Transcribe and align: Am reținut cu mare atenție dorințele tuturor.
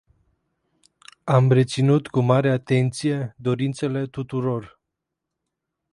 Am 1.25 1.51
reținut 1.51 2.07
cu 2.07 2.19
mare 2.19 2.51
atenție 2.51 3.35
dorințele 3.37 4.07
tuturor. 4.07 4.79